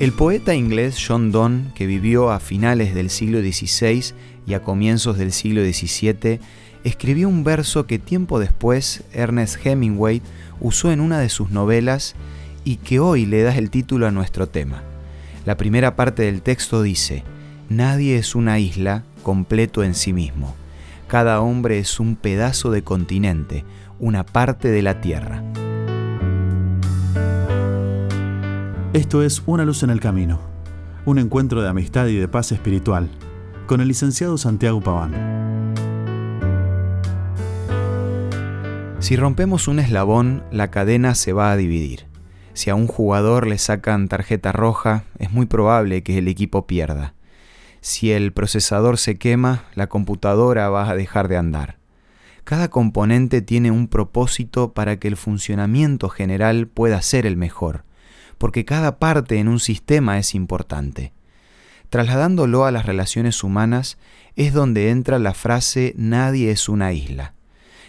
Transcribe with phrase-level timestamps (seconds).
[0.00, 4.14] El poeta inglés John Donne, que vivió a finales del siglo XVI
[4.46, 6.40] y a comienzos del siglo XVII,
[6.84, 10.22] escribió un verso que tiempo después Ernest Hemingway
[10.58, 12.14] usó en una de sus novelas
[12.64, 14.82] y que hoy le da el título a nuestro tema.
[15.44, 17.22] La primera parte del texto dice,
[17.68, 20.56] Nadie es una isla completo en sí mismo.
[21.08, 23.66] Cada hombre es un pedazo de continente,
[23.98, 25.49] una parte de la tierra.
[28.92, 30.40] Esto es Una luz en el camino,
[31.04, 33.08] un encuentro de amistad y de paz espiritual,
[33.68, 35.14] con el licenciado Santiago Paván.
[38.98, 42.06] Si rompemos un eslabón, la cadena se va a dividir.
[42.52, 47.14] Si a un jugador le sacan tarjeta roja, es muy probable que el equipo pierda.
[47.80, 51.78] Si el procesador se quema, la computadora va a dejar de andar.
[52.42, 57.84] Cada componente tiene un propósito para que el funcionamiento general pueda ser el mejor
[58.40, 61.12] porque cada parte en un sistema es importante.
[61.90, 63.98] Trasladándolo a las relaciones humanas
[64.34, 67.34] es donde entra la frase nadie es una isla.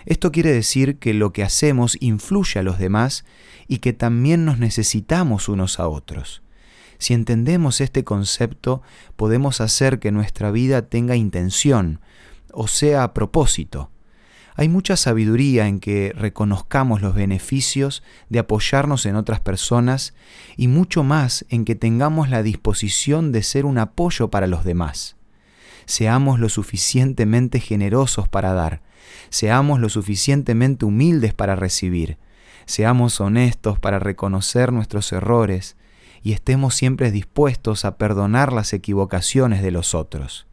[0.06, 3.24] Esto quiere decir que lo que hacemos influye a los demás
[3.70, 6.42] y que también nos necesitamos unos a otros.
[6.98, 8.82] Si entendemos este concepto,
[9.16, 12.02] podemos hacer que nuestra vida tenga intención,
[12.52, 13.90] o sea, a propósito,
[14.56, 20.14] hay mucha sabiduría en que reconozcamos los beneficios de apoyarnos en otras personas
[20.58, 25.16] y mucho más en que tengamos la disposición de ser un apoyo para los demás.
[25.86, 28.82] Seamos lo suficientemente generosos para dar,
[29.30, 32.18] seamos lo suficientemente humildes para recibir,
[32.66, 35.76] seamos honestos para reconocer nuestros errores
[36.22, 40.46] y estemos siempre dispuestos a perdonar las equivocaciones de los otros.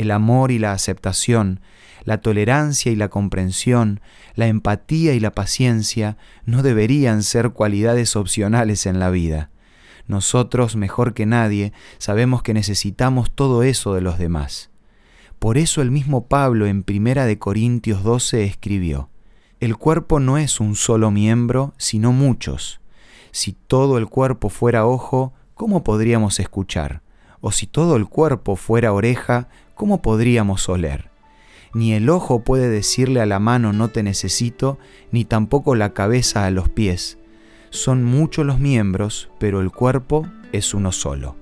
[0.00, 1.60] El amor y la aceptación
[2.04, 4.00] la tolerancia y la comprensión,
[4.34, 9.50] la empatía y la paciencia no deberían ser cualidades opcionales en la vida.
[10.06, 14.70] Nosotros, mejor que nadie, sabemos que necesitamos todo eso de los demás.
[15.38, 19.08] Por eso el mismo Pablo en Primera de Corintios 12 escribió:
[19.60, 22.80] El cuerpo no es un solo miembro, sino muchos.
[23.30, 27.02] Si todo el cuerpo fuera ojo, ¿cómo podríamos escuchar?
[27.40, 31.10] O si todo el cuerpo fuera oreja, ¿cómo podríamos oler?
[31.72, 34.78] Ni el ojo puede decirle a la mano no te necesito,
[35.12, 37.18] ni tampoco la cabeza a los pies.
[37.70, 41.36] Son muchos los miembros, pero el cuerpo es uno solo.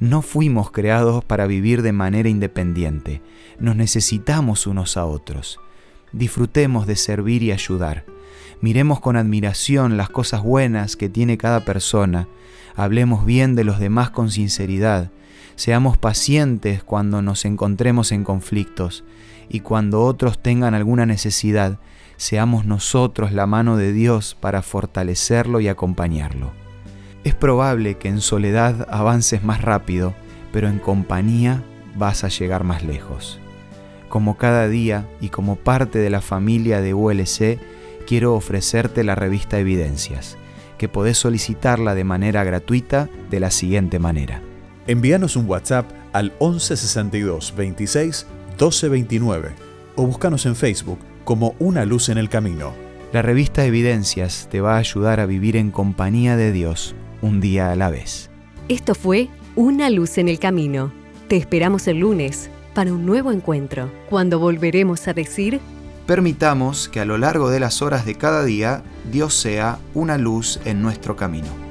[0.00, 3.22] No fuimos creados para vivir de manera independiente,
[3.60, 5.60] nos necesitamos unos a otros.
[6.14, 8.04] Disfrutemos de servir y ayudar.
[8.60, 12.28] Miremos con admiración las cosas buenas que tiene cada persona,
[12.76, 15.10] hablemos bien de los demás con sinceridad,
[15.56, 19.02] seamos pacientes cuando nos encontremos en conflictos
[19.48, 21.80] y cuando otros tengan alguna necesidad,
[22.16, 26.52] seamos nosotros la mano de Dios para fortalecerlo y acompañarlo.
[27.24, 30.14] Es probable que en soledad avances más rápido,
[30.52, 31.64] pero en compañía
[31.96, 33.40] vas a llegar más lejos.
[34.14, 37.58] Como cada día y como parte de la familia de ULC,
[38.06, 40.38] quiero ofrecerte la revista Evidencias,
[40.78, 44.40] que podés solicitarla de manera gratuita de la siguiente manera.
[44.86, 49.50] Envíanos un WhatsApp al 1162 26 1229
[49.96, 52.72] o búscanos en Facebook como Una Luz en el Camino.
[53.12, 57.72] La revista Evidencias te va a ayudar a vivir en compañía de Dios un día
[57.72, 58.30] a la vez.
[58.68, 60.92] Esto fue Una Luz en el Camino.
[61.26, 65.60] Te esperamos el lunes para un nuevo encuentro, cuando volveremos a decir...
[66.06, 70.60] Permitamos que a lo largo de las horas de cada día Dios sea una luz
[70.66, 71.63] en nuestro camino.